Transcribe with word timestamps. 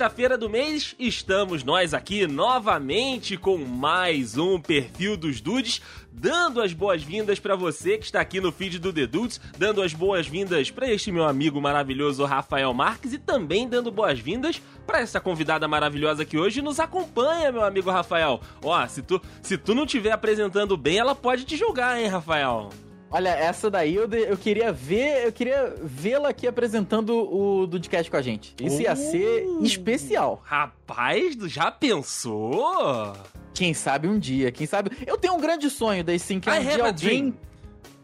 sexta-feira 0.00 0.38
do 0.38 0.48
mês, 0.48 0.94
estamos 0.98 1.62
nós 1.62 1.92
aqui 1.92 2.26
novamente 2.26 3.36
com 3.36 3.58
mais 3.58 4.38
um 4.38 4.58
perfil 4.58 5.14
dos 5.14 5.42
Dudes, 5.42 5.82
dando 6.10 6.62
as 6.62 6.72
boas-vindas 6.72 7.38
para 7.38 7.54
você 7.54 7.98
que 7.98 8.06
está 8.06 8.18
aqui 8.18 8.40
no 8.40 8.50
feed 8.50 8.78
do 8.78 8.94
The 8.94 9.06
Dudes, 9.06 9.38
dando 9.58 9.82
as 9.82 9.92
boas-vindas 9.92 10.70
para 10.70 10.90
este 10.90 11.12
meu 11.12 11.24
amigo 11.24 11.60
maravilhoso 11.60 12.24
Rafael 12.24 12.72
Marques 12.72 13.12
e 13.12 13.18
também 13.18 13.68
dando 13.68 13.92
boas-vindas 13.92 14.62
para 14.86 15.00
essa 15.00 15.20
convidada 15.20 15.68
maravilhosa 15.68 16.24
que 16.24 16.38
hoje 16.38 16.62
nos 16.62 16.80
acompanha, 16.80 17.52
meu 17.52 17.62
amigo 17.62 17.90
Rafael. 17.90 18.40
Ó, 18.64 18.86
se 18.86 19.02
tu, 19.02 19.20
se 19.42 19.58
tu 19.58 19.74
não 19.74 19.84
estiver 19.84 20.12
apresentando 20.12 20.78
bem, 20.78 20.96
ela 20.96 21.14
pode 21.14 21.44
te 21.44 21.58
julgar, 21.58 22.00
hein, 22.00 22.06
Rafael? 22.06 22.70
Olha, 23.12 23.30
essa 23.30 23.68
daí 23.68 23.96
eu, 23.96 24.06
de- 24.06 24.20
eu 24.28 24.36
queria 24.36 24.72
ver, 24.72 25.26
eu 25.26 25.32
queria 25.32 25.74
vê-la 25.82 26.28
aqui 26.28 26.46
apresentando 26.46 27.10
o 27.16 27.66
Dudcast 27.66 28.08
com 28.10 28.16
a 28.16 28.22
gente. 28.22 28.54
Isso 28.60 28.80
ia 28.80 28.94
ser 28.94 29.44
Uh. 29.46 29.64
especial. 29.64 30.40
Rapaz, 30.44 31.34
já 31.46 31.72
pensou? 31.72 33.12
Quem 33.52 33.74
sabe 33.74 34.06
um 34.06 34.18
dia, 34.18 34.52
quem 34.52 34.66
sabe. 34.66 34.90
Eu 35.06 35.18
tenho 35.18 35.34
um 35.34 35.40
grande 35.40 35.68
sonho 35.68 36.04
daí 36.04 36.18
sim, 36.20 36.38
que 36.38 36.48
é 36.48 36.52
I 36.52 36.56
um 36.58 36.60
have 36.60 36.74
dia 36.74 36.84
a 36.84 36.86
alguém. 36.86 37.08
dream. 37.08 37.34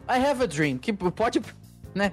I 0.08 0.26
have 0.28 0.42
a 0.42 0.46
dream. 0.46 0.76
Que 0.78 0.92
pode. 0.92 1.40
Né? 1.94 2.12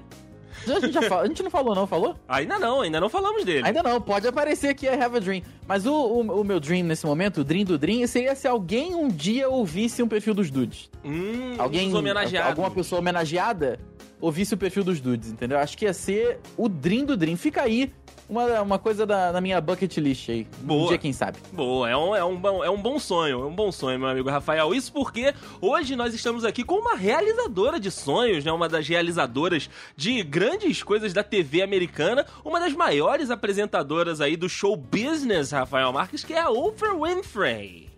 A 0.68 0.80
gente, 0.80 0.94
já 0.94 1.20
a 1.20 1.28
gente 1.28 1.44
não 1.44 1.52
falou, 1.52 1.76
não, 1.76 1.88
falou? 1.88 2.16
Ainda 2.28 2.60
não, 2.60 2.82
ainda 2.82 3.00
não 3.00 3.10
falamos 3.10 3.44
dele. 3.44 3.66
Ainda 3.66 3.84
não, 3.84 4.00
pode 4.00 4.28
aparecer 4.28 4.70
aqui 4.70 4.86
I 4.86 4.90
have 5.02 5.18
a 5.18 5.20
dream. 5.20 5.42
Mas 5.68 5.86
o, 5.86 5.94
o, 5.94 6.42
o 6.42 6.44
meu 6.44 6.60
dream 6.60 6.86
nesse 6.86 7.06
momento, 7.06 7.42
o 7.42 7.44
dream 7.44 7.66
do 7.66 7.78
dream, 7.78 8.06
seria 8.08 8.36
se 8.36 8.48
alguém 8.48 8.96
um 8.96 9.08
dia 9.08 9.50
ouvisse 9.50 10.02
um 10.02 10.08
perfil 10.08 10.34
dos 10.34 10.50
dudes. 10.50 10.90
Hum, 11.04 11.56
Alguém. 11.58 11.88
os 11.88 11.94
homenageados. 11.94 12.50
Alguma 12.50 12.72
pessoa 12.72 13.00
homenageada 13.00 13.80
ouvisse 14.24 14.54
o 14.54 14.58
perfil 14.58 14.86
dos 14.86 15.02
dudes, 15.02 15.30
entendeu? 15.30 15.60
Acho 15.60 15.78
que 15.78 15.84
ia 15.84 15.94
ser 15.94 16.40
o 16.56 16.70
dream 16.70 17.04
do 17.04 17.18
dream. 17.18 17.36
Fica 17.36 17.62
aí 17.62 17.92
uma, 18.30 18.62
uma 18.62 18.80
coisa 18.80 19.06
da, 19.06 19.34
na 19.34 19.42
minha 19.42 19.60
bucket 19.60 19.98
list 19.98 20.30
aí. 20.30 20.48
Boa. 20.62 20.86
Um 20.86 20.88
dia, 20.88 20.98
quem 20.98 21.12
sabe. 21.12 21.40
Boa, 21.52 21.90
é 21.90 21.98
um, 21.98 22.16
é, 22.16 22.24
um 22.24 22.38
bom, 22.38 22.64
é 22.64 22.70
um 22.70 22.82
bom 22.82 22.98
sonho, 22.98 23.42
é 23.42 23.46
um 23.46 23.54
bom 23.54 23.70
sonho, 23.70 24.00
meu 24.00 24.08
amigo 24.08 24.30
Rafael. 24.30 24.74
Isso 24.74 24.94
porque 24.94 25.34
hoje 25.60 25.98
nós 25.98 26.14
estamos 26.14 26.46
aqui 26.46 26.64
com 26.64 26.76
uma 26.76 26.96
realizadora 26.96 27.78
de 27.78 27.92
sonhos, 27.92 28.46
né? 28.46 28.52
Uma 28.54 28.70
das 28.70 28.88
realizadoras 28.88 29.70
de 29.98 30.24
grandes 30.24 30.82
coisas 30.82 31.12
da 31.12 31.22
TV 31.22 31.62
americana, 31.62 32.26
uma 32.46 32.62
das 32.62 32.72
maiores 32.72 33.30
apresentadoras 33.30 34.22
aí 34.22 34.38
do 34.38 34.48
show 34.48 34.78
business, 34.78 35.52
Rafael 35.52 35.92
Marques, 35.92 36.24
que 36.24 36.34
é 36.34 36.40
a 36.40 36.50
Oprah 36.50 36.96
Winfrey. 36.96 37.92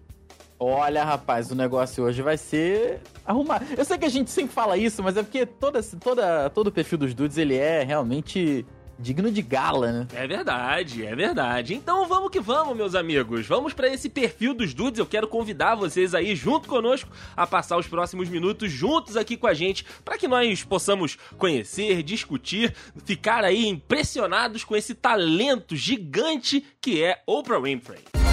Olha, 0.59 1.03
rapaz, 1.03 1.51
o 1.51 1.55
negócio 1.55 2.03
hoje 2.03 2.21
vai 2.21 2.37
ser 2.37 3.01
arrumar. 3.25 3.61
Eu 3.77 3.83
sei 3.83 3.97
que 3.97 4.05
a 4.05 4.09
gente 4.09 4.31
sempre 4.31 4.53
fala 4.53 4.77
isso, 4.77 5.03
mas 5.03 5.17
é 5.17 5.23
porque 5.23 5.45
toda, 5.45 5.83
toda, 5.83 6.49
todo 6.49 6.67
o 6.67 6.71
perfil 6.71 6.97
dos 6.97 7.13
dudes, 7.13 7.37
ele 7.37 7.55
é 7.55 7.83
realmente 7.83 8.65
digno 8.97 9.29
de 9.29 9.41
gala, 9.41 9.91
né? 9.91 10.07
É 10.13 10.25
verdade, 10.25 11.05
é 11.05 11.15
verdade. 11.15 11.73
Então 11.73 12.07
vamos 12.07 12.29
que 12.29 12.39
vamos, 12.39 12.75
meus 12.75 12.95
amigos. 12.95 13.45
Vamos 13.45 13.73
para 13.73 13.89
esse 13.89 14.09
perfil 14.09 14.53
dos 14.53 14.73
dudes. 14.73 14.99
Eu 14.99 15.05
quero 15.05 15.27
convidar 15.27 15.75
vocês 15.75 16.15
aí 16.15 16.35
junto 16.35 16.67
conosco 16.67 17.09
a 17.35 17.45
passar 17.45 17.77
os 17.77 17.87
próximos 17.87 18.29
minutos 18.29 18.71
juntos 18.71 19.17
aqui 19.17 19.35
com 19.35 19.47
a 19.47 19.53
gente, 19.53 19.85
para 20.03 20.17
que 20.17 20.27
nós 20.27 20.63
possamos 20.63 21.17
conhecer, 21.37 22.01
discutir, 22.03 22.73
ficar 23.03 23.43
aí 23.43 23.67
impressionados 23.67 24.63
com 24.63 24.75
esse 24.75 24.93
talento 24.93 25.75
gigante 25.75 26.65
que 26.79 27.03
é 27.03 27.21
Oprah 27.27 27.59
Winfrey. 27.59 28.24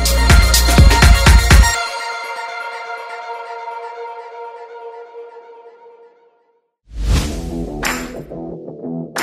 Thank 8.29 9.19
you. 9.19 9.22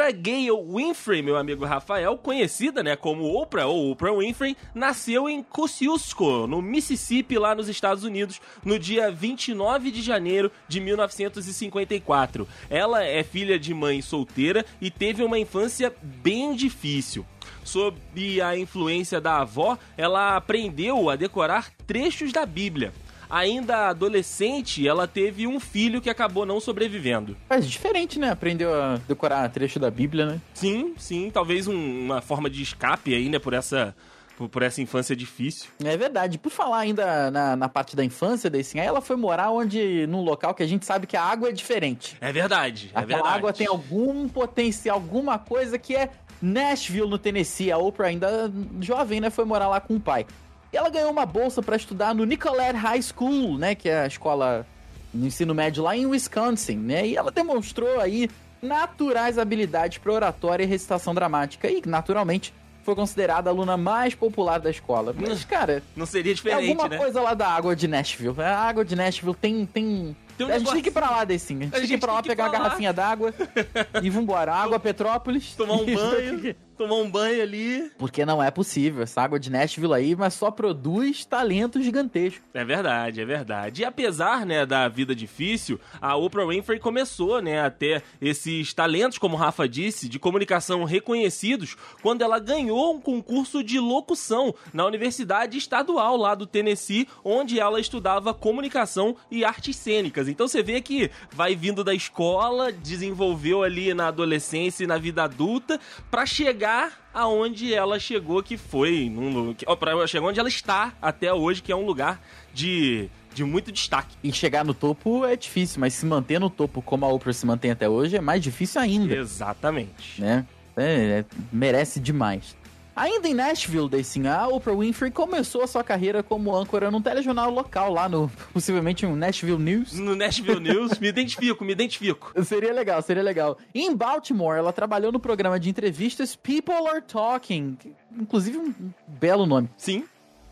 Oprah 0.00 0.12
Gale 0.12 0.50
Winfrey, 0.50 1.20
meu 1.20 1.36
amigo 1.36 1.66
Rafael, 1.66 2.16
conhecida 2.16 2.82
né, 2.82 2.96
como 2.96 3.38
Oprah 3.38 3.66
ou 3.66 3.90
Oprah 3.90 4.14
Winfrey, 4.14 4.56
nasceu 4.74 5.28
em 5.28 5.42
Kosciuszko, 5.42 6.46
no 6.46 6.62
Mississippi, 6.62 7.36
lá 7.36 7.54
nos 7.54 7.68
Estados 7.68 8.02
Unidos, 8.02 8.40
no 8.64 8.78
dia 8.78 9.10
29 9.10 9.90
de 9.90 10.00
janeiro 10.00 10.50
de 10.66 10.80
1954. 10.80 12.48
Ela 12.70 13.04
é 13.04 13.22
filha 13.22 13.58
de 13.58 13.74
mãe 13.74 14.00
solteira 14.00 14.64
e 14.80 14.90
teve 14.90 15.22
uma 15.22 15.38
infância 15.38 15.92
bem 16.02 16.54
difícil. 16.54 17.26
Sob 17.62 17.98
a 18.42 18.56
influência 18.56 19.20
da 19.20 19.42
avó, 19.42 19.76
ela 19.98 20.34
aprendeu 20.34 21.10
a 21.10 21.16
decorar 21.16 21.70
trechos 21.86 22.32
da 22.32 22.46
Bíblia. 22.46 22.90
Ainda 23.30 23.88
adolescente, 23.88 24.86
ela 24.86 25.06
teve 25.06 25.46
um 25.46 25.60
filho 25.60 26.00
que 26.00 26.10
acabou 26.10 26.44
não 26.44 26.58
sobrevivendo. 26.60 27.36
Mas 27.48 27.68
diferente, 27.68 28.18
né? 28.18 28.30
Aprendeu 28.30 28.74
a 28.74 28.96
decorar 29.08 29.48
trecho 29.50 29.78
da 29.78 29.90
Bíblia, 29.90 30.26
né? 30.26 30.40
Sim, 30.52 30.94
sim, 30.98 31.30
talvez 31.32 31.66
um- 31.68 32.04
uma 32.06 32.20
forma 32.20 32.50
de 32.50 32.62
escape 32.62 33.14
aí, 33.14 33.28
né, 33.28 33.38
por 33.38 33.52
essa, 33.54 33.94
por, 34.36 34.48
essa 34.62 34.80
infância 34.82 35.14
difícil. 35.14 35.68
É 35.84 35.96
verdade. 35.96 36.38
Por 36.38 36.50
falar 36.50 36.78
ainda 36.78 37.30
na, 37.30 37.54
na 37.56 37.68
parte 37.68 37.94
da 37.94 38.04
infância 38.04 38.50
aí 38.80 38.86
ela 38.86 39.00
foi 39.00 39.16
morar 39.16 39.50
onde, 39.50 40.06
num 40.08 40.22
local 40.22 40.54
que 40.54 40.62
a 40.62 40.66
gente 40.66 40.84
sabe 40.84 41.06
que 41.06 41.16
a 41.16 41.22
água 41.22 41.50
é 41.50 41.52
diferente. 41.52 42.16
É 42.20 42.32
verdade, 42.32 42.90
é 42.94 42.98
Aquela 42.98 43.06
verdade. 43.22 43.36
água 43.38 43.52
tem 43.52 43.66
algum 43.66 44.28
potencial, 44.28 44.96
alguma 44.96 45.38
coisa 45.38 45.78
que 45.78 45.94
é 45.94 46.10
Nashville, 46.42 47.08
no 47.08 47.18
Tennessee. 47.18 47.70
A 47.70 47.76
Oprah 47.78 48.08
ainda 48.08 48.50
jovem, 48.80 49.20
né, 49.20 49.30
foi 49.30 49.44
morar 49.44 49.68
lá 49.68 49.80
com 49.80 49.96
o 49.96 50.00
pai. 50.00 50.26
E 50.72 50.76
ela 50.76 50.88
ganhou 50.90 51.10
uma 51.10 51.26
bolsa 51.26 51.62
pra 51.62 51.76
estudar 51.76 52.14
no 52.14 52.24
Nicollet 52.24 52.76
High 52.76 53.02
School, 53.02 53.58
né, 53.58 53.74
que 53.74 53.88
é 53.88 54.02
a 54.02 54.06
escola 54.06 54.66
no 55.12 55.26
ensino 55.26 55.54
médio 55.54 55.82
lá 55.82 55.96
em 55.96 56.06
Wisconsin, 56.06 56.76
né? 56.76 57.06
E 57.08 57.16
ela 57.16 57.32
demonstrou 57.32 58.00
aí 58.00 58.30
naturais 58.62 59.38
habilidades 59.38 59.98
para 59.98 60.12
oratória 60.12 60.62
e 60.62 60.66
recitação 60.66 61.14
dramática 61.14 61.68
e 61.68 61.82
naturalmente 61.84 62.54
foi 62.84 62.94
considerada 62.94 63.50
a 63.50 63.52
aluna 63.52 63.76
mais 63.76 64.14
popular 64.14 64.58
da 64.58 64.70
escola. 64.70 65.14
Mas, 65.18 65.44
cara, 65.44 65.82
Não 65.96 66.06
seria 66.06 66.32
é 66.32 66.34
diferente, 66.34 66.70
alguma 66.70 66.88
né? 66.88 66.96
coisa 66.96 67.20
lá 67.20 67.34
da 67.34 67.48
água 67.48 67.74
de 67.76 67.86
Nashville. 67.88 68.40
A 68.40 68.58
água 68.58 68.84
de 68.84 68.94
Nashville 68.96 69.34
tem. 69.34 69.66
tem... 69.66 70.16
Tem 70.38 70.46
um 70.46 70.50
a 70.50 70.58
gente 70.58 70.72
tem 70.72 70.82
que 70.82 70.88
ir 70.88 70.92
pra 70.92 71.10
lá, 71.10 71.24
Decinho. 71.24 71.60
A 71.60 71.64
gente 71.64 71.72
tem 71.80 71.86
que 71.88 71.94
ir 71.94 71.98
pra 71.98 72.14
lá 72.14 72.22
pegar 72.22 72.44
pra 72.44 72.52
uma 72.52 72.58
lá. 72.58 72.64
garrafinha 72.64 72.92
d'água 72.94 73.34
e 74.02 74.08
vambora. 74.08 74.54
Água 74.54 74.80
Petrópolis. 74.80 75.54
Tomar 75.54 75.74
um 75.74 75.84
banho, 75.94 76.54
tomar 76.80 76.94
um 76.94 77.10
banho 77.10 77.42
ali. 77.42 77.92
Porque 77.98 78.24
não 78.24 78.42
é 78.42 78.50
possível. 78.50 79.02
Essa 79.02 79.20
água 79.20 79.38
de 79.38 79.50
Nashville 79.50 79.92
aí, 79.92 80.16
mas 80.16 80.32
só 80.32 80.50
produz 80.50 81.26
talento 81.26 81.82
gigantesco. 81.82 82.42
É 82.54 82.64
verdade, 82.64 83.20
é 83.20 83.24
verdade. 83.26 83.82
E 83.82 83.84
apesar, 83.84 84.46
né, 84.46 84.64
da 84.64 84.88
vida 84.88 85.14
difícil, 85.14 85.78
a 86.00 86.16
Oprah 86.16 86.46
Winfrey 86.46 86.78
começou, 86.78 87.42
né, 87.42 87.60
a 87.60 87.70
ter 87.70 88.02
esses 88.18 88.72
talentos, 88.72 89.18
como 89.18 89.34
o 89.34 89.38
Rafa 89.38 89.68
disse, 89.68 90.08
de 90.08 90.18
comunicação 90.18 90.84
reconhecidos, 90.84 91.76
quando 92.00 92.22
ela 92.22 92.38
ganhou 92.38 92.94
um 92.94 93.00
concurso 93.00 93.62
de 93.62 93.78
locução 93.78 94.54
na 94.72 94.86
Universidade 94.86 95.58
Estadual 95.58 96.16
lá 96.16 96.34
do 96.34 96.46
Tennessee, 96.46 97.06
onde 97.22 97.60
ela 97.60 97.78
estudava 97.78 98.32
comunicação 98.32 99.14
e 99.30 99.44
artes 99.44 99.76
cênicas. 99.76 100.28
Então 100.28 100.48
você 100.48 100.62
vê 100.62 100.80
que 100.80 101.10
vai 101.30 101.54
vindo 101.54 101.84
da 101.84 101.92
escola, 101.92 102.72
desenvolveu 102.72 103.62
ali 103.62 103.92
na 103.92 104.08
adolescência 104.08 104.84
e 104.84 104.86
na 104.86 104.96
vida 104.96 105.24
adulta, 105.24 105.78
pra 106.10 106.24
chegar 106.24 106.69
aonde 107.12 107.72
ela 107.74 107.98
chegou, 107.98 108.42
que 108.42 108.56
foi 108.56 109.10
num, 109.12 109.52
que- 109.54 109.64
pra 109.76 110.06
chegar 110.06 110.26
onde 110.26 110.38
ela 110.40 110.48
está 110.48 110.92
até 111.00 111.32
hoje, 111.32 111.62
que 111.62 111.72
é 111.72 111.76
um 111.76 111.84
lugar 111.84 112.20
de, 112.54 113.08
de 113.34 113.44
muito 113.44 113.70
destaque. 113.72 114.16
E 114.22 114.32
chegar 114.32 114.64
no 114.64 114.74
topo 114.74 115.24
é 115.24 115.36
difícil, 115.36 115.80
mas 115.80 115.94
se 115.94 116.06
manter 116.06 116.38
no 116.38 116.50
topo 116.50 116.80
como 116.82 117.04
a 117.04 117.08
Oprah 117.08 117.32
se 117.32 117.44
mantém 117.46 117.70
até 117.70 117.88
hoje 117.88 118.16
é 118.16 118.20
mais 118.20 118.42
difícil 118.42 118.80
ainda, 118.80 119.14
Exatamente. 119.14 120.20
né? 120.20 120.46
É, 120.76 121.20
é, 121.20 121.24
merece 121.52 121.98
demais. 122.00 122.56
Ainda 123.00 123.26
em 123.26 123.32
Nashville, 123.32 123.88
Deicin, 123.88 124.26
a 124.26 124.46
Oprah 124.46 124.74
Winfrey 124.74 125.10
começou 125.10 125.62
a 125.62 125.66
sua 125.66 125.82
carreira 125.82 126.22
como 126.22 126.54
âncora 126.54 126.90
num 126.90 127.00
telejornal 127.00 127.50
local 127.50 127.94
lá 127.94 128.10
no, 128.10 128.30
possivelmente 128.52 129.06
um 129.06 129.16
Nashville 129.16 129.56
News. 129.58 129.94
No 129.94 130.14
Nashville 130.14 130.60
News, 130.60 130.98
me 130.98 131.08
identifico, 131.08 131.64
me 131.64 131.72
identifico. 131.72 132.30
Seria 132.44 132.74
legal, 132.74 133.00
seria 133.00 133.22
legal. 133.22 133.56
Em 133.74 133.96
Baltimore, 133.96 134.58
ela 134.58 134.70
trabalhou 134.70 135.10
no 135.10 135.18
programa 135.18 135.58
de 135.58 135.70
entrevistas 135.70 136.36
People 136.36 136.88
Are 136.88 137.00
Talking, 137.00 137.78
inclusive 138.18 138.58
um 138.58 138.74
belo 139.08 139.46
nome. 139.46 139.70
Sim, 139.78 140.04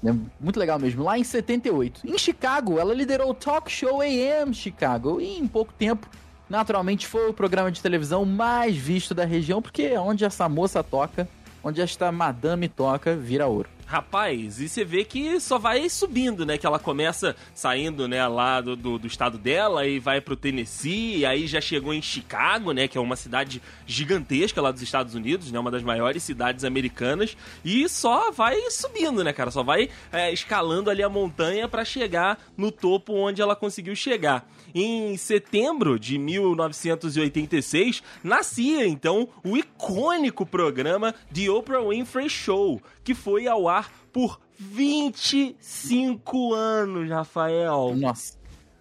É 0.02 0.10
muito 0.40 0.58
legal 0.58 0.78
mesmo. 0.78 1.04
Lá 1.04 1.18
em 1.18 1.24
78. 1.24 2.00
Em 2.08 2.16
Chicago, 2.16 2.78
ela 2.78 2.94
liderou 2.94 3.28
o 3.28 3.34
Talk 3.34 3.70
Show 3.70 4.00
AM 4.00 4.54
Chicago. 4.54 5.20
E 5.20 5.38
em 5.38 5.46
pouco 5.46 5.74
tempo, 5.74 6.08
naturalmente, 6.48 7.06
foi 7.06 7.28
o 7.28 7.34
programa 7.34 7.70
de 7.70 7.82
televisão 7.82 8.24
mais 8.24 8.74
visto 8.74 9.14
da 9.14 9.26
região, 9.26 9.60
porque 9.60 9.82
é 9.82 10.00
onde 10.00 10.24
essa 10.24 10.48
moça 10.48 10.82
toca, 10.82 11.28
onde 11.62 11.80
esta 11.80 12.10
madame 12.12 12.68
toca, 12.68 13.16
vira 13.16 13.46
ouro. 13.46 13.68
Rapaz, 13.88 14.60
e 14.60 14.68
você 14.68 14.84
vê 14.84 15.02
que 15.02 15.40
só 15.40 15.58
vai 15.58 15.88
subindo, 15.88 16.44
né? 16.44 16.58
Que 16.58 16.66
ela 16.66 16.78
começa 16.78 17.34
saindo, 17.54 18.06
né, 18.06 18.28
lá 18.28 18.60
do, 18.60 18.76
do, 18.76 18.98
do, 18.98 19.06
estado 19.06 19.38
dela 19.38 19.86
e 19.86 19.98
vai 19.98 20.20
pro 20.20 20.36
Tennessee, 20.36 21.20
e 21.20 21.24
aí 21.24 21.46
já 21.46 21.58
chegou 21.58 21.94
em 21.94 22.02
Chicago, 22.02 22.72
né? 22.72 22.86
Que 22.86 22.98
é 22.98 23.00
uma 23.00 23.16
cidade 23.16 23.62
gigantesca 23.86 24.60
lá 24.60 24.70
dos 24.70 24.82
Estados 24.82 25.14
Unidos, 25.14 25.50
né? 25.50 25.58
Uma 25.58 25.70
das 25.70 25.82
maiores 25.82 26.22
cidades 26.22 26.64
americanas. 26.64 27.34
E 27.64 27.88
só 27.88 28.30
vai 28.30 28.60
subindo, 28.70 29.24
né, 29.24 29.32
cara? 29.32 29.50
Só 29.50 29.62
vai 29.62 29.88
é, 30.12 30.30
escalando 30.30 30.90
ali 30.90 31.02
a 31.02 31.08
montanha 31.08 31.66
para 31.66 31.82
chegar 31.82 32.38
no 32.58 32.70
topo 32.70 33.14
onde 33.14 33.40
ela 33.40 33.56
conseguiu 33.56 33.96
chegar. 33.96 34.46
Em 34.74 35.16
setembro 35.16 35.98
de 35.98 36.18
1986, 36.18 38.02
nascia 38.22 38.86
então 38.86 39.28
o 39.44 39.56
icônico 39.56 40.44
programa 40.44 41.14
The 41.32 41.50
Oprah 41.50 41.82
Winfrey 41.82 42.28
Show, 42.28 42.80
que 43.02 43.14
foi 43.14 43.46
ao 43.46 43.68
ar 43.68 43.90
por 44.12 44.40
25 44.58 46.52
anos, 46.54 47.08
Rafael. 47.08 47.94
Nossa. 47.96 48.38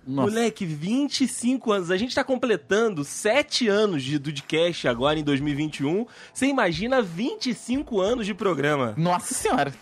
Nossa. 0.07 0.31
Moleque, 0.31 0.65
25 0.65 1.71
anos. 1.71 1.91
A 1.91 1.97
gente 1.97 2.15
tá 2.15 2.23
completando 2.23 3.03
7 3.03 3.67
anos 3.67 4.01
de 4.03 4.17
Dudcast 4.17 4.87
agora 4.87 5.19
em 5.19 5.23
2021. 5.23 6.05
Você 6.33 6.45
imagina 6.45 7.01
25 7.01 7.99
anos 7.99 8.25
de 8.25 8.33
programa. 8.33 8.93
Nossa 8.95 9.33
senhora. 9.33 9.73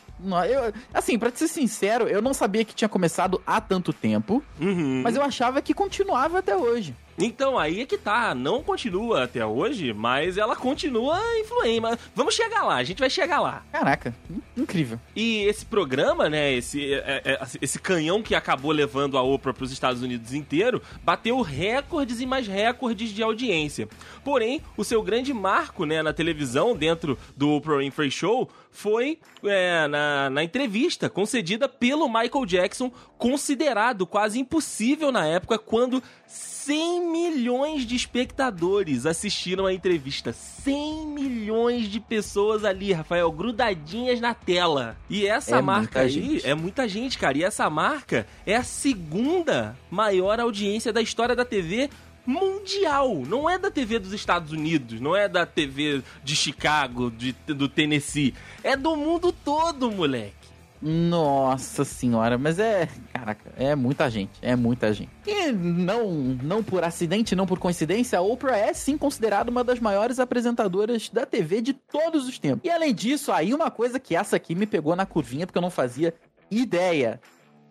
Eu, 0.49 0.73
assim, 0.93 1.19
pra 1.19 1.31
ser 1.33 1.47
sincero, 1.47 2.07
eu 2.07 2.21
não 2.21 2.33
sabia 2.33 2.63
que 2.63 2.73
tinha 2.73 2.89
começado 2.89 3.41
há 3.45 3.59
tanto 3.59 3.91
tempo, 3.91 4.43
uhum. 4.59 5.01
mas 5.03 5.15
eu 5.15 5.21
achava 5.21 5.61
que 5.61 5.73
continuava 5.73 6.39
até 6.39 6.55
hoje. 6.55 6.95
Então, 7.17 7.57
aí 7.57 7.81
é 7.81 7.85
que 7.85 7.97
tá. 7.97 8.35
Não 8.35 8.61
continua 8.61 9.23
até 9.23 9.45
hoje, 9.45 9.93
mas 9.93 10.37
ela 10.37 10.55
continua 10.55 11.19
influente. 11.39 11.79
Mas 11.79 11.99
vamos 12.13 12.35
chegar 12.35 12.63
lá, 12.63 12.75
a 12.75 12.83
gente 12.83 12.99
vai 12.99 13.09
chegar 13.09 13.39
lá. 13.39 13.63
Caraca, 13.71 14.15
incrível. 14.55 14.99
E 15.15 15.43
esse 15.43 15.65
programa, 15.65 16.29
né, 16.29 16.53
esse, 16.53 16.93
é, 16.93 17.21
é, 17.23 17.31
é 17.33 17.47
esse 17.61 17.79
canhão 17.79 18.21
que 18.21 18.35
acabou 18.35 18.71
levando 18.71 19.17
a 19.17 19.21
Oprah 19.21 19.53
para 19.53 19.63
os 19.63 19.71
Estados 19.71 20.01
Unidos 20.01 20.33
inteiro, 20.33 20.81
bateu 21.03 21.41
recordes 21.41 22.19
e 22.19 22.25
mais 22.25 22.47
recordes 22.47 23.09
de 23.11 23.23
audiência. 23.23 23.87
Porém, 24.23 24.61
o 24.75 24.83
seu 24.83 25.01
grande 25.01 25.33
marco, 25.33 25.85
né, 25.85 26.01
na 26.01 26.13
televisão, 26.13 26.75
dentro 26.75 27.17
do 27.35 27.51
Oprah 27.51 27.77
Winfrey 27.77 28.11
Show, 28.11 28.49
foi 28.71 29.19
é, 29.43 29.87
na, 29.87 30.29
na 30.29 30.43
entrevista 30.43 31.09
concedida 31.09 31.69
pelo 31.69 32.07
Michael 32.07 32.45
Jackson, 32.45 32.91
considerado 33.17 34.05
quase 34.05 34.39
impossível 34.39 35.11
na 35.11 35.25
época, 35.25 35.57
quando 35.57 36.01
100 36.27 37.11
milhões 37.11 37.85
de 37.85 37.95
espectadores 37.95 39.05
assistiram 39.05 39.65
a 39.65 39.73
entrevista. 39.73 40.33
100 40.33 41.07
milhões 41.07 41.87
de 41.87 41.99
pessoas 41.99 42.65
ali, 42.65 42.91
Rafael, 42.91 43.31
grudadinhas 43.31 44.19
na 44.19 44.33
tela. 44.33 44.97
E 45.09 45.27
essa 45.27 45.57
é 45.57 45.61
marca 45.61 46.01
aí 46.01 46.09
gente. 46.09 46.47
é 46.47 46.55
muita 46.55 46.87
gente, 46.87 47.17
cara. 47.17 47.37
E 47.37 47.43
essa 47.43 47.69
marca 47.69 48.25
é 48.45 48.55
a 48.55 48.63
segunda 48.63 49.77
maior 49.91 50.39
audiência 50.39 50.91
da 50.91 51.01
história 51.01 51.35
da 51.35 51.45
TV 51.45 51.89
mundial. 52.25 53.23
Não 53.27 53.49
é 53.49 53.57
da 53.57 53.69
TV 53.69 53.99
dos 53.99 54.11
Estados 54.11 54.51
Unidos, 54.51 54.99
não 54.99 55.15
é 55.15 55.29
da 55.29 55.45
TV 55.45 56.01
de 56.23 56.35
Chicago, 56.35 57.11
de, 57.11 57.33
do 57.45 57.69
Tennessee. 57.69 58.33
É 58.63 58.75
do 58.75 58.95
mundo 58.95 59.31
todo, 59.31 59.91
moleque. 59.91 60.44
Nossa 60.87 61.83
senhora, 61.83 62.37
mas 62.37 62.59
é. 62.59 62.87
Caraca, 63.11 63.51
é 63.57 63.73
muita 63.73 64.07
gente, 64.07 64.33
é 64.39 64.55
muita 64.55 64.93
gente. 64.93 65.09
E 65.25 65.51
não, 65.51 66.11
não 66.11 66.63
por 66.63 66.83
acidente, 66.83 67.35
não 67.35 67.47
por 67.47 67.57
coincidência, 67.57 68.19
a 68.19 68.21
Oprah 68.21 68.55
é 68.55 68.71
sim 68.71 68.95
considerada 68.95 69.49
uma 69.49 69.63
das 69.63 69.79
maiores 69.79 70.19
apresentadoras 70.19 71.09
da 71.09 71.25
TV 71.25 71.59
de 71.59 71.73
todos 71.73 72.27
os 72.27 72.37
tempos. 72.37 72.61
E 72.63 72.69
além 72.69 72.93
disso, 72.93 73.31
aí 73.31 73.51
uma 73.51 73.71
coisa 73.71 73.99
que 73.99 74.15
essa 74.15 74.35
aqui 74.35 74.53
me 74.53 74.67
pegou 74.67 74.95
na 74.95 75.07
curvinha, 75.07 75.47
porque 75.47 75.57
eu 75.57 75.61
não 75.63 75.71
fazia 75.71 76.13
ideia 76.51 77.19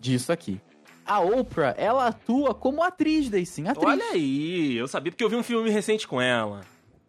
disso 0.01 0.33
aqui. 0.33 0.61
A 1.07 1.21
Oprah, 1.21 1.75
ela 1.79 2.09
atua 2.09 2.53
como 2.53 2.83
atriz, 2.83 3.31
daí 3.31 3.47
sim, 3.47 3.69
atriz. 3.69 3.87
Olha 3.87 4.05
aí, 4.11 4.75
eu 4.77 4.89
sabia 4.89 5.13
porque 5.13 5.23
eu 5.23 5.31
vi 5.31 5.37
um 5.37 5.43
filme 5.45 5.71
recente 5.71 6.09
com 6.09 6.21
ela. 6.21 6.63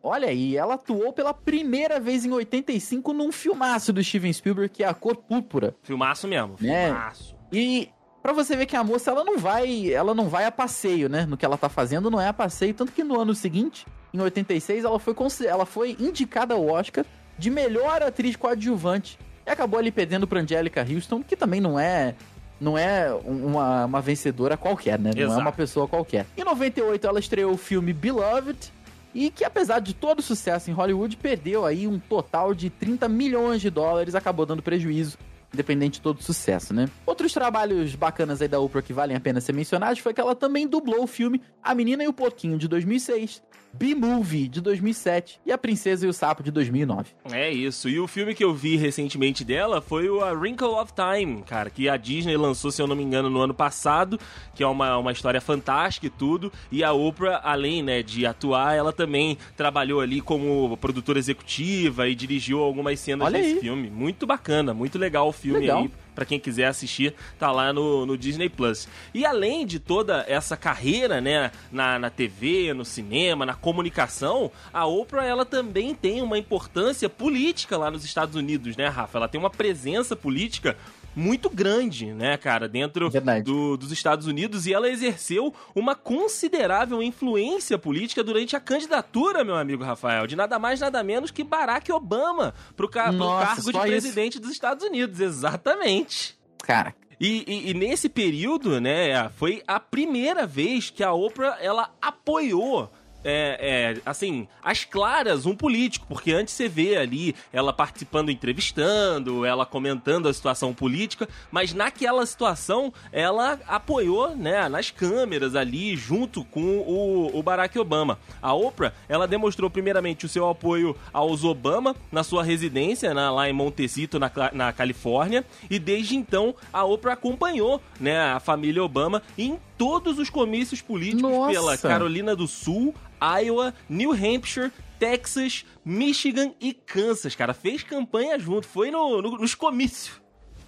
Olha 0.07 0.29
aí, 0.29 0.55
ela 0.55 0.75
atuou 0.75 1.11
pela 1.11 1.33
primeira 1.33 1.99
vez 1.99 2.25
em 2.25 2.31
85 2.31 3.11
num 3.11 3.31
filmaço 3.31 3.91
do 3.91 4.03
Steven 4.03 4.31
Spielberg, 4.31 4.71
que 4.71 4.83
é 4.83 4.87
A 4.87 4.93
Cor 4.93 5.15
Púrpura. 5.15 5.75
Filmaço 5.81 6.27
mesmo, 6.27 6.55
né? 6.61 6.85
filmaço. 6.89 7.35
E 7.51 7.89
para 8.21 8.31
você 8.31 8.55
ver 8.55 8.67
que 8.67 8.75
a 8.75 8.83
moça, 8.83 9.09
ela 9.09 9.23
não 9.23 9.39
vai, 9.39 9.91
ela 9.91 10.13
não 10.13 10.29
vai 10.29 10.45
a 10.45 10.51
passeio, 10.51 11.09
né? 11.09 11.25
No 11.25 11.35
que 11.35 11.43
ela 11.43 11.57
tá 11.57 11.69
fazendo 11.69 12.11
não 12.11 12.21
é 12.21 12.27
a 12.27 12.33
passeio, 12.33 12.73
tanto 12.75 12.91
que 12.91 13.03
no 13.03 13.19
ano 13.19 13.33
seguinte, 13.33 13.87
em 14.13 14.21
86, 14.21 14.83
ela 14.83 14.99
foi 14.99 15.15
ela 15.47 15.65
foi 15.65 15.97
indicada 15.99 16.53
ao 16.53 16.67
Oscar 16.67 17.03
de 17.37 17.49
melhor 17.49 18.03
atriz 18.03 18.35
coadjuvante 18.35 19.17
e 19.45 19.49
acabou 19.49 19.79
ali 19.79 19.91
perdendo 19.91 20.27
para 20.27 20.39
Angelica 20.39 20.85
Houston, 20.87 21.23
que 21.23 21.35
também 21.35 21.59
não 21.59 21.79
é 21.79 22.13
não 22.59 22.77
é 22.77 23.11
uma, 23.25 23.85
uma 23.85 24.01
vencedora 24.01 24.55
qualquer, 24.55 24.97
né? 24.97 25.11
Não 25.15 25.21
Exato. 25.21 25.39
é 25.39 25.41
uma 25.41 25.51
pessoa 25.51 25.87
qualquer. 25.87 26.25
Em 26.37 26.43
98 26.43 27.05
ela 27.07 27.19
estreou 27.19 27.53
o 27.53 27.57
filme 27.57 27.91
Beloved, 27.91 28.71
e 29.15 29.31
que 29.31 29.45
apesar 29.45 29.79
de 29.79 29.93
todo 29.93 30.19
o 30.19 30.21
sucesso 30.21 30.69
em 30.69 30.73
Hollywood, 30.73 31.15
perdeu 31.15 31.65
aí 31.65 31.87
um 31.87 31.97
total 31.97 32.53
de 32.53 32.69
30 32.69 33.07
milhões 33.07 33.61
de 33.61 33.69
dólares, 33.69 34.13
acabou 34.13 34.45
dando 34.45 34.61
prejuízo, 34.61 35.17
independente 35.55 35.93
de 35.95 36.01
todo 36.01 36.19
o 36.19 36.23
sucesso, 36.23 36.73
né? 36.73 36.87
Outros 37.05 37.33
trabalhos 37.33 37.95
bacanas 37.95 38.41
aí 38.41 38.47
da 38.47 38.59
Oprah 38.59 38.81
que 38.81 38.93
valem 38.93 39.15
a 39.15 39.19
pena 39.19 39.41
ser 39.41 39.53
mencionados 39.53 39.99
foi 39.99 40.13
que 40.13 40.21
ela 40.21 40.35
também 40.35 40.67
dublou 40.67 41.03
o 41.03 41.07
filme 41.07 41.41
A 41.63 41.73
Menina 41.73 42.03
e 42.03 42.07
o 42.07 42.13
Porquinho 42.13 42.57
de 42.57 42.67
2006, 42.67 43.41
B-Movie 43.73 44.47
de 44.47 44.61
2007 44.61 45.41
e 45.45 45.51
A 45.51 45.57
Princesa 45.57 46.05
e 46.05 46.09
o 46.09 46.13
Sapo 46.13 46.41
de 46.41 46.49
2009. 46.51 47.09
É 47.31 47.51
isso. 47.51 47.89
E 47.89 47.99
o 47.99 48.07
filme 48.07 48.33
que 48.33 48.43
eu 48.43 48.53
vi 48.53 48.77
recentemente 48.77 49.43
dela 49.43 49.81
foi 49.81 50.09
o 50.09 50.23
A 50.23 50.31
Wrinkle 50.31 50.69
of 50.75 50.93
Time, 50.93 51.41
cara, 51.43 51.69
que 51.69 51.89
a 51.89 51.97
Disney 51.97 52.37
lançou, 52.37 52.71
se 52.71 52.81
eu 52.81 52.87
não 52.87 52.95
me 52.95 53.03
engano, 53.03 53.29
no 53.29 53.41
ano 53.41 53.53
passado, 53.53 54.17
que 54.53 54.63
é 54.63 54.67
uma, 54.67 54.97
uma 54.97 55.11
história 55.11 55.41
fantástica 55.41 56.07
e 56.07 56.09
tudo. 56.09 56.51
E 56.71 56.83
a 56.83 56.93
Oprah, 56.93 57.41
além, 57.43 57.83
né, 57.83 58.01
de 58.01 58.25
atuar, 58.25 58.75
ela 58.75 58.93
também 58.93 59.37
trabalhou 59.57 59.99
ali 59.99 60.21
como 60.21 60.77
produtora 60.77 61.19
executiva 61.19 62.07
e 62.07 62.15
dirigiu 62.15 62.59
algumas 62.59 62.99
cenas 62.99 63.27
Olha 63.27 63.39
desse 63.39 63.55
aí. 63.55 63.59
filme. 63.59 63.89
Muito 63.89 64.25
bacana, 64.25 64.73
muito 64.73 64.97
legal 64.97 65.27
o 65.27 65.33
filme 65.33 65.44
legal. 65.51 65.79
aí 65.79 65.91
para 66.15 66.25
quem 66.25 66.39
quiser 66.39 66.67
assistir, 66.67 67.13
tá 67.37 67.51
lá 67.51 67.73
no, 67.73 68.05
no, 68.05 68.17
Disney 68.17 68.47
Plus. 68.47 68.87
E 69.13 69.25
além 69.25 69.65
de 69.65 69.79
toda 69.79 70.25
essa 70.27 70.55
carreira, 70.55 71.19
né, 71.19 71.51
na, 71.69 71.99
na 71.99 72.09
TV, 72.09 72.73
no 72.73 72.85
cinema, 72.85 73.45
na 73.45 73.53
comunicação, 73.53 74.49
a 74.73 74.85
Oprah 74.85 75.25
ela 75.25 75.45
também 75.45 75.93
tem 75.93 76.21
uma 76.21 76.37
importância 76.37 77.09
política 77.09 77.77
lá 77.77 77.91
nos 77.91 78.05
Estados 78.05 78.35
Unidos, 78.35 78.77
né, 78.77 78.87
Rafa? 78.87 79.17
Ela 79.17 79.27
tem 79.27 79.39
uma 79.39 79.49
presença 79.49 80.15
política 80.15 80.77
muito 81.15 81.49
grande, 81.49 82.13
né, 82.13 82.37
cara, 82.37 82.67
dentro 82.67 83.09
do, 83.43 83.77
dos 83.77 83.91
Estados 83.91 84.27
Unidos 84.27 84.65
e 84.67 84.73
ela 84.73 84.89
exerceu 84.89 85.53
uma 85.73 85.95
considerável 85.95 87.01
influência 87.01 87.77
política 87.77 88.23
durante 88.23 88.55
a 88.55 88.59
candidatura, 88.59 89.43
meu 89.43 89.55
amigo 89.55 89.83
Rafael, 89.83 90.27
de 90.27 90.35
nada 90.35 90.59
mais 90.59 90.79
nada 90.79 91.01
menos 91.03 91.31
que 91.31 91.43
Barack 91.43 91.91
Obama 91.91 92.53
pro, 92.75 92.89
ca 92.89 93.11
Nossa, 93.11 93.61
pro 93.61 93.71
cargo 93.71 93.71
de 93.71 93.79
presidente 93.91 94.33
isso. 94.33 94.41
dos 94.41 94.51
Estados 94.51 94.85
Unidos, 94.85 95.19
exatamente. 95.19 96.37
Cara, 96.63 96.93
e, 97.19 97.43
e, 97.47 97.71
e, 97.71 97.73
nesse 97.73 98.09
período, 98.09 98.81
né, 98.81 99.29
foi 99.29 99.63
a 99.65 99.79
primeira 99.79 100.45
vez 100.45 100.89
que 100.89 101.03
a 101.03 101.13
Oprah 101.13 101.57
ela 101.61 101.91
apoiou 102.01 102.91
é, 103.25 103.57
é, 103.59 104.01
assim, 104.05 104.47
as 104.63 104.85
claras, 104.85 105.47
um 105.47 105.55
político, 105.55 106.05
porque 106.07 106.31
antes 106.31 106.53
você 106.53 106.69
vê 106.69 106.95
ali 106.95 107.35
ela 107.51 107.73
participando, 107.73 108.29
entrevistando, 108.29 109.43
ela 109.43 109.65
comentando 109.65 110.29
a 110.29 110.33
situação 110.33 110.73
política, 110.73 111.27
mas 111.51 111.73
naquela 111.73 112.23
situação 112.25 112.93
ela 113.11 113.59
apoiou, 113.67 114.35
né, 114.35 114.69
nas 114.69 114.91
câmeras 114.91 115.55
ali, 115.55 115.97
junto 115.97 116.45
com 116.45 116.77
o, 116.79 117.37
o 117.37 117.41
Barack 117.41 117.77
Obama. 117.79 118.19
A 118.39 118.53
Oprah, 118.53 118.93
ela 119.09 119.27
demonstrou 119.27 119.71
primeiramente 119.71 120.25
o 120.25 120.29
seu 120.29 120.47
apoio 120.47 120.95
aos 121.11 121.43
Obama 121.43 121.95
na 122.11 122.23
sua 122.23 122.43
residência, 122.43 123.11
lá 123.13 123.49
em 123.49 123.53
Montecito, 123.53 124.19
na, 124.19 124.31
na 124.53 124.71
Califórnia, 124.71 125.43
e 125.67 125.79
desde 125.79 126.15
então 126.15 126.53
a 126.71 126.83
Oprah 126.83 127.13
acompanhou, 127.13 127.81
né, 127.99 128.19
a 128.19 128.39
família 128.39 128.83
Obama 128.83 129.23
em 129.35 129.59
todos 129.77 130.19
os 130.19 130.29
comícios 130.29 130.81
políticos 130.81 131.21
Nossa. 131.21 131.51
pela 131.51 131.77
Carolina 131.77 132.35
do 132.35 132.47
Sul, 132.47 132.93
Iowa, 133.21 133.73
New 133.89 134.11
Hampshire, 134.11 134.71
Texas, 134.99 135.65
Michigan 135.83 136.53
e 136.59 136.73
Kansas, 136.73 137.35
cara. 137.35 137.53
Fez 137.53 137.83
campanha 137.83 138.39
junto, 138.39 138.67
foi 138.67 138.91
no, 138.91 139.21
no, 139.21 139.37
nos 139.37 139.55
comícios. 139.55 140.21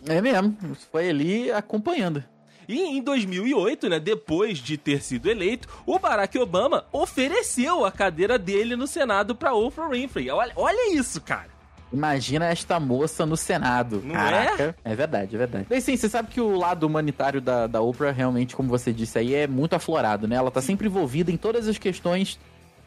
É 0.05 0.21
mesmo, 0.21 0.55
foi 0.91 1.09
ali 1.09 1.51
acompanhando. 1.51 2.23
E 2.67 2.81
em 2.81 3.01
2008, 3.01 3.87
né, 3.87 3.99
depois 3.99 4.57
de 4.57 4.77
ter 4.77 5.01
sido 5.01 5.29
eleito, 5.29 5.69
o 5.85 5.97
Barack 5.97 6.37
Obama 6.37 6.85
ofereceu 6.91 7.85
a 7.85 7.91
cadeira 7.91 8.37
dele 8.37 8.75
no 8.75 8.85
Senado 8.85 9.33
para 9.33 9.53
Oprah 9.53 9.89
Winfrey. 9.89 10.29
Olha, 10.29 10.51
olha 10.55 10.93
isso, 10.93 11.21
cara. 11.21 11.56
Imagina 11.91 12.45
esta 12.45 12.79
moça 12.79 13.25
no 13.25 13.37
Senado. 13.37 14.01
Não 14.03 14.13
Caraca. 14.13 14.75
é? 14.83 14.91
É 14.91 14.95
verdade, 14.95 15.35
é 15.35 15.37
verdade. 15.37 15.65
Bem, 15.69 15.79
sim, 15.79 15.95
você 15.95 16.09
sabe 16.09 16.29
que 16.29 16.41
o 16.41 16.57
lado 16.57 16.85
humanitário 16.85 17.39
da, 17.39 17.65
da 17.65 17.81
Oprah, 17.81 18.11
realmente, 18.11 18.55
como 18.55 18.67
você 18.67 18.91
disse 18.91 19.17
aí, 19.17 19.33
é 19.33 19.47
muito 19.47 19.73
aflorado, 19.73 20.27
né? 20.27 20.35
Ela 20.35 20.51
tá 20.51 20.61
sempre 20.61 20.87
envolvida 20.87 21.31
em 21.31 21.37
todas 21.37 21.67
as 21.67 21.77
questões 21.77 22.37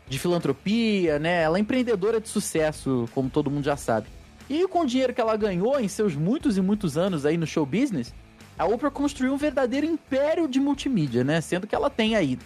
de 0.07 0.19
filantropia, 0.19 1.19
né? 1.19 1.43
Ela 1.43 1.57
é 1.57 1.61
empreendedora 1.61 2.21
de 2.21 2.29
sucesso, 2.29 3.09
como 3.15 3.31
todo 3.31 3.51
mundo 3.51 3.65
já 3.65 3.77
sabe. 3.77 4.09
E 4.51 4.67
com 4.69 4.81
o 4.81 4.87
dinheiro 4.87 5.15
que 5.15 5.21
ela 5.21 5.37
ganhou 5.37 5.79
em 5.81 5.89
seus 5.89 6.15
muitos 6.15 6.59
e 6.59 6.61
muitos 6.61 6.99
anos 6.99 7.25
aí 7.25 7.37
no 7.39 7.47
show 7.47 7.65
business, 7.65 8.13
a 8.59 8.67
Oprah 8.67 8.91
construiu 8.91 9.33
um 9.33 9.39
verdadeiro 9.39 9.87
império 9.87 10.47
de 10.47 10.61
multimídia, 10.61 11.25
né? 11.25 11.41
Sendo 11.41 11.67
que 11.67 11.75
ela 11.75 11.89
tem 11.89 12.17
aí. 12.17 12.39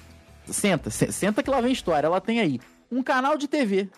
Senta, 0.46 0.90
senta 0.90 1.42
que 1.42 1.50
lá 1.50 1.60
vem 1.60 1.72
história. 1.72 2.06
Ela 2.06 2.20
tem 2.20 2.38
aí 2.38 2.60
um 2.92 3.02
canal 3.02 3.36
de 3.36 3.48
TV, 3.48 3.88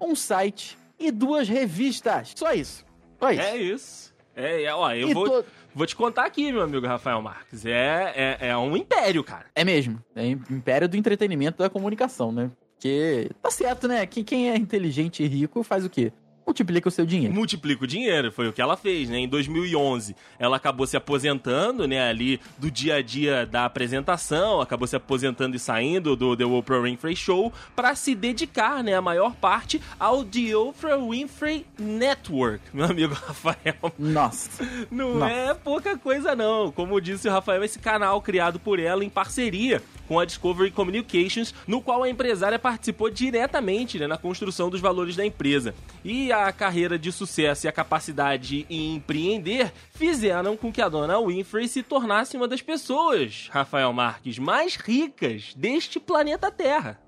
um 0.00 0.14
site 0.14 0.76
e 0.98 1.10
duas 1.10 1.48
revistas. 1.48 2.32
Só 2.34 2.52
isso. 2.52 2.84
Só 3.18 3.30
isso. 3.30 3.42
É 3.42 3.56
isso. 3.56 4.14
É, 4.34 4.62
é 4.64 4.74
ó, 4.74 4.92
eu 4.92 5.12
vou, 5.12 5.42
to... 5.42 5.48
vou 5.74 5.86
te 5.86 5.96
contar 5.96 6.26
aqui, 6.26 6.52
meu 6.52 6.62
amigo 6.62 6.86
Rafael 6.86 7.22
Marques. 7.22 7.64
É, 7.64 8.12
é, 8.40 8.48
é 8.48 8.56
um 8.56 8.76
império, 8.76 9.24
cara. 9.24 9.46
É 9.54 9.64
mesmo. 9.64 10.02
É 10.14 10.26
império 10.26 10.88
do 10.88 10.96
entretenimento 10.96 11.58
da 11.58 11.70
comunicação, 11.70 12.30
né? 12.30 12.50
Porque 12.74 13.30
tá 13.42 13.50
certo, 13.50 13.88
né? 13.88 14.04
Quem, 14.06 14.22
quem 14.22 14.50
é 14.50 14.56
inteligente 14.56 15.22
e 15.22 15.26
rico 15.26 15.62
faz 15.62 15.84
o 15.84 15.90
quê? 15.90 16.12
Multiplica 16.46 16.88
o 16.88 16.92
seu 16.92 17.04
dinheiro. 17.04 17.34
Multiplica 17.34 17.84
o 17.84 17.86
dinheiro, 17.86 18.30
foi 18.30 18.48
o 18.48 18.52
que 18.52 18.62
ela 18.62 18.76
fez, 18.76 19.08
né? 19.10 19.18
Em 19.18 19.28
2011, 19.28 20.14
ela 20.38 20.56
acabou 20.56 20.86
se 20.86 20.96
aposentando, 20.96 21.88
né, 21.88 22.08
ali 22.08 22.40
do 22.56 22.70
dia 22.70 22.96
a 22.96 23.02
dia 23.02 23.44
da 23.44 23.64
apresentação, 23.64 24.60
acabou 24.60 24.86
se 24.86 24.94
aposentando 24.94 25.56
e 25.56 25.58
saindo 25.58 26.14
do 26.14 26.36
The 26.36 26.44
Oprah 26.44 26.80
Winfrey 26.80 27.16
Show 27.16 27.52
para 27.74 27.94
se 27.94 28.14
dedicar, 28.14 28.84
né, 28.84 28.94
a 28.94 29.02
maior 29.02 29.34
parte 29.34 29.82
ao 29.98 30.24
The 30.24 30.56
Oprah 30.56 30.96
Winfrey 30.96 31.66
Network, 31.78 32.60
meu 32.72 32.86
amigo 32.86 33.14
Rafael. 33.14 33.92
Nossa. 33.98 34.64
Não 34.90 35.16
Nossa. 35.16 35.32
é 35.32 35.54
pouca 35.54 35.98
coisa 35.98 36.36
não. 36.36 36.70
Como 36.70 37.00
disse 37.00 37.28
o 37.28 37.32
Rafael, 37.32 37.64
esse 37.64 37.78
canal 37.78 38.22
criado 38.22 38.60
por 38.60 38.78
ela 38.78 39.04
em 39.04 39.10
parceria 39.10 39.82
com 40.06 40.18
a 40.18 40.24
Discovery 40.24 40.70
Communications, 40.70 41.54
no 41.66 41.80
qual 41.80 42.02
a 42.02 42.08
empresária 42.08 42.58
participou 42.58 43.10
diretamente 43.10 43.98
né, 43.98 44.06
na 44.06 44.16
construção 44.16 44.70
dos 44.70 44.80
valores 44.80 45.16
da 45.16 45.24
empresa. 45.24 45.74
E 46.04 46.32
a 46.32 46.50
carreira 46.52 46.98
de 46.98 47.10
sucesso 47.12 47.66
e 47.66 47.68
a 47.68 47.72
capacidade 47.72 48.66
em 48.70 48.94
empreender 48.94 49.72
fizeram 49.90 50.56
com 50.56 50.72
que 50.72 50.82
a 50.82 50.88
dona 50.88 51.20
Winfrey 51.20 51.68
se 51.68 51.82
tornasse 51.82 52.36
uma 52.36 52.48
das 52.48 52.62
pessoas, 52.62 53.48
Rafael 53.50 53.92
Marques, 53.92 54.38
mais 54.38 54.76
ricas 54.76 55.54
deste 55.56 55.98
planeta 55.98 56.50
Terra. 56.50 57.00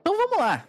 Então 0.00 0.16
vamos 0.16 0.38
lá. 0.38 0.64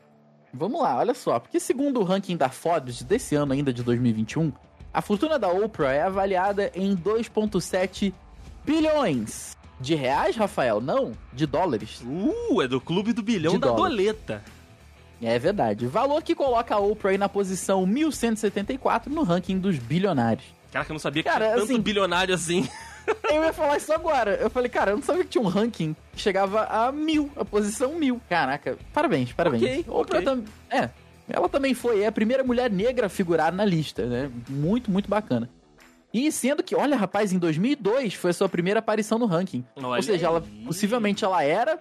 Vamos 0.53 0.81
lá, 0.81 0.97
olha 0.97 1.13
só, 1.13 1.39
porque 1.39 1.61
segundo 1.61 2.01
o 2.01 2.03
ranking 2.03 2.35
da 2.35 2.49
Forbes 2.49 3.01
desse 3.03 3.35
ano 3.35 3.53
ainda 3.53 3.71
de 3.71 3.81
2021, 3.83 4.51
a 4.93 5.01
fortuna 5.01 5.39
da 5.39 5.49
Oprah 5.49 5.93
é 5.93 6.01
avaliada 6.01 6.69
em 6.75 6.93
2.7 6.95 8.13
bilhões 8.65 9.55
de 9.81 9.95
reais, 9.95 10.35
Rafael? 10.35 10.79
Não, 10.79 11.11
de 11.33 11.45
dólares. 11.45 12.01
Uh, 12.05 12.61
é 12.61 12.67
do 12.67 12.79
clube 12.79 13.11
do 13.13 13.21
bilhão 13.21 13.53
de 13.53 13.59
da 13.59 13.67
dólares. 13.67 13.97
doleta. 13.97 14.43
É 15.21 15.37
verdade. 15.37 15.85
Valor 15.87 16.21
que 16.23 16.33
coloca 16.33 16.73
a 16.73 16.79
Oprah 16.79 17.11
aí 17.11 17.17
na 17.17 17.29
posição 17.29 17.85
1174 17.85 19.13
no 19.13 19.23
ranking 19.23 19.59
dos 19.59 19.77
bilionários. 19.77 20.45
Cara, 20.71 20.85
que 20.85 20.91
eu 20.91 20.93
não 20.93 20.99
sabia 20.99 21.21
que 21.21 21.29
cara, 21.29 21.45
tinha 21.45 21.57
tanto 21.57 21.71
assim, 21.71 21.81
bilionário 21.81 22.33
assim. 22.33 22.67
Eu 23.29 23.43
ia 23.43 23.51
falar 23.51 23.77
isso 23.77 23.91
agora. 23.91 24.35
Eu 24.35 24.49
falei, 24.49 24.69
cara, 24.69 24.91
eu 24.91 24.95
não 24.95 25.03
sabia 25.03 25.23
que 25.23 25.31
tinha 25.31 25.43
um 25.43 25.47
ranking 25.47 25.95
que 26.13 26.21
chegava 26.21 26.65
a 26.65 26.91
mil, 26.91 27.31
a 27.35 27.43
posição 27.43 27.95
mil. 27.95 28.21
Caraca, 28.29 28.77
parabéns, 28.93 29.33
parabéns. 29.33 29.63
Ok, 29.63 29.85
Oprah 29.87 30.19
okay. 30.19 30.25
Tam... 30.25 30.43
É, 30.69 30.89
ela 31.27 31.49
também 31.49 31.73
foi 31.73 32.01
é 32.01 32.07
a 32.07 32.11
primeira 32.11 32.43
mulher 32.43 32.69
negra 32.69 33.07
a 33.07 33.09
figurar 33.09 33.51
na 33.51 33.65
lista, 33.65 34.05
né? 34.05 34.29
Muito, 34.47 34.91
muito 34.91 35.09
bacana. 35.09 35.49
E 36.13 36.31
sendo 36.31 36.61
que, 36.61 36.75
olha, 36.75 36.95
rapaz, 36.97 37.31
em 37.31 37.39
2002 37.39 38.13
foi 38.13 38.31
a 38.31 38.33
sua 38.33 38.49
primeira 38.49 38.79
aparição 38.79 39.17
no 39.17 39.25
ranking. 39.25 39.63
Olha 39.75 39.87
Ou 39.87 40.03
seja, 40.03 40.27
ela 40.27 40.43
possivelmente 40.65 41.23
ela 41.23 41.43
era, 41.43 41.79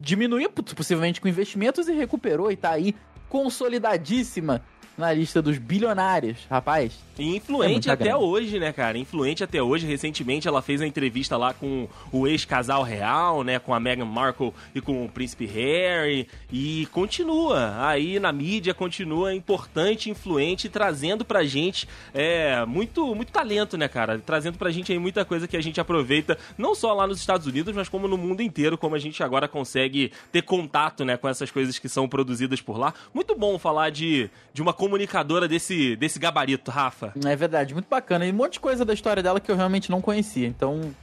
diminuiu 0.00 0.50
possivelmente 0.50 1.20
com 1.20 1.28
investimentos 1.28 1.88
e 1.88 1.92
recuperou 1.92 2.50
e 2.50 2.56
tá 2.56 2.70
aí 2.70 2.94
consolidadíssima 3.28 4.62
na 4.96 5.12
lista 5.12 5.42
dos 5.42 5.58
bilionários, 5.58 6.38
rapaz. 6.48 7.06
E 7.18 7.36
influente 7.36 7.88
é 7.88 7.92
até 7.92 8.04
grande. 8.04 8.24
hoje, 8.24 8.58
né, 8.58 8.72
cara? 8.72 8.98
Influente 8.98 9.42
até 9.42 9.62
hoje. 9.62 9.86
Recentemente 9.86 10.46
ela 10.46 10.60
fez 10.60 10.80
uma 10.80 10.86
entrevista 10.86 11.36
lá 11.36 11.54
com 11.54 11.88
o 12.12 12.26
ex-casal 12.26 12.82
real, 12.82 13.42
né? 13.42 13.58
Com 13.58 13.72
a 13.72 13.80
Meghan 13.80 14.04
Markle 14.04 14.52
e 14.74 14.80
com 14.80 15.04
o 15.04 15.08
príncipe 15.08 15.46
Harry. 15.46 16.28
E 16.52 16.86
continua 16.92 17.86
aí 17.86 18.20
na 18.20 18.30
mídia, 18.32 18.74
continua 18.74 19.34
importante, 19.34 20.10
influente, 20.10 20.68
trazendo 20.68 21.24
pra 21.24 21.44
gente 21.44 21.88
é, 22.12 22.64
muito, 22.66 23.14
muito 23.14 23.32
talento, 23.32 23.78
né, 23.78 23.88
cara? 23.88 24.18
Trazendo 24.18 24.58
pra 24.58 24.70
gente 24.70 24.92
aí 24.92 24.98
muita 24.98 25.24
coisa 25.24 25.48
que 25.48 25.56
a 25.56 25.62
gente 25.62 25.80
aproveita, 25.80 26.36
não 26.58 26.74
só 26.74 26.92
lá 26.92 27.06
nos 27.06 27.18
Estados 27.18 27.46
Unidos, 27.46 27.74
mas 27.74 27.88
como 27.88 28.06
no 28.06 28.18
mundo 28.18 28.42
inteiro, 28.42 28.76
como 28.76 28.94
a 28.94 28.98
gente 28.98 29.22
agora 29.22 29.48
consegue 29.48 30.12
ter 30.30 30.42
contato, 30.42 31.04
né, 31.04 31.16
com 31.16 31.28
essas 31.28 31.50
coisas 31.50 31.78
que 31.78 31.88
são 31.88 32.06
produzidas 32.08 32.60
por 32.60 32.78
lá. 32.78 32.92
Muito 33.14 33.34
bom 33.34 33.58
falar 33.58 33.90
de, 33.90 34.30
de 34.52 34.60
uma 34.60 34.72
comunicadora 34.86 35.48
desse, 35.48 35.96
desse 35.96 36.18
gabarito, 36.18 36.70
Rafa. 36.70 37.12
É 37.24 37.34
verdade, 37.34 37.74
muito 37.74 37.88
bacana. 37.88 38.24
E 38.24 38.30
um 38.30 38.34
monte 38.34 38.54
de 38.54 38.60
coisa 38.60 38.84
da 38.84 38.94
história 38.94 39.22
dela 39.22 39.40
que 39.40 39.50
eu 39.50 39.56
realmente 39.56 39.90
não 39.90 40.00
conhecia. 40.00 40.46
Então, 40.46 40.94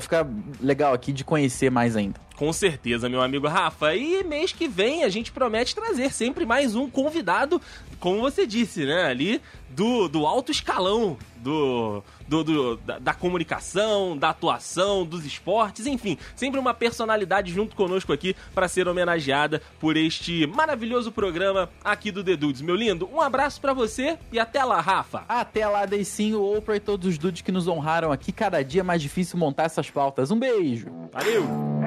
fica 0.00 0.26
legal 0.60 0.92
aqui 0.92 1.12
de 1.12 1.24
conhecer 1.24 1.70
mais 1.70 1.96
ainda. 1.96 2.20
Com 2.36 2.52
certeza, 2.52 3.08
meu 3.08 3.22
amigo 3.22 3.46
Rafa. 3.46 3.94
E 3.94 4.24
mês 4.24 4.52
que 4.52 4.66
vem 4.66 5.04
a 5.04 5.08
gente 5.08 5.30
promete 5.30 5.74
trazer 5.74 6.12
sempre 6.12 6.44
mais 6.44 6.74
um 6.74 6.90
convidado, 6.90 7.60
como 8.00 8.20
você 8.20 8.46
disse, 8.46 8.84
né? 8.84 9.04
Ali 9.04 9.40
do, 9.70 10.08
do 10.08 10.26
alto 10.26 10.50
escalão 10.50 11.16
do, 11.36 12.02
do, 12.26 12.42
do 12.42 12.76
da, 12.78 12.98
da, 12.98 13.14
comunicação, 13.14 14.16
da 14.16 14.30
atuação, 14.30 15.04
dos 15.04 15.26
esportes, 15.26 15.86
enfim, 15.86 16.16
sempre 16.34 16.58
uma 16.58 16.72
personalidade 16.72 17.52
junto 17.52 17.76
conosco 17.76 18.12
aqui 18.12 18.34
para 18.54 18.66
ser 18.66 18.88
homenageada 18.88 19.60
por 19.78 19.96
este 19.96 20.46
maravilhoso 20.46 21.12
programa 21.12 21.68
aqui 21.84 22.10
do 22.10 22.24
The 22.24 22.36
Dudes. 22.36 22.62
Meu 22.62 22.74
lindo, 22.74 23.08
um 23.12 23.20
abraço 23.20 23.60
para 23.60 23.72
você 23.72 24.18
e 24.32 24.38
até 24.38 24.64
lá, 24.64 24.80
Rafa. 24.80 25.24
Até 25.28 25.68
lá, 25.68 25.84
Deicinho, 25.84 26.42
Oprah 26.42 26.76
e 26.76 26.80
todos 26.80 27.06
os 27.06 27.18
dudes 27.18 27.42
que 27.42 27.52
nos 27.52 27.68
honraram 27.68 28.10
aqui. 28.10 28.32
Cada 28.32 28.62
dia 28.64 28.80
é 28.80 28.84
mais 28.84 29.02
difícil 29.02 29.38
montar 29.38 29.64
essas 29.64 29.90
pautas. 29.90 30.30
Um 30.30 30.38
beijo. 30.38 30.86
Valeu! 31.12 31.83